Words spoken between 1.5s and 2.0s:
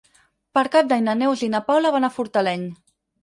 na Paula